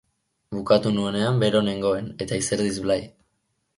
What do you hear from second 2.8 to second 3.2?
blai.